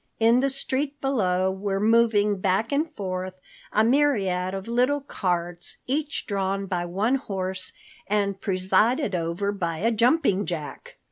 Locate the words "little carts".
4.67-5.77